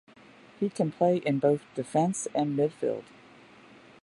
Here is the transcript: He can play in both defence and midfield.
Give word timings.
He 0.59 0.67
can 0.71 0.91
play 0.91 1.17
in 1.17 1.37
both 1.37 1.61
defence 1.75 2.27
and 2.33 2.57
midfield. 2.57 3.03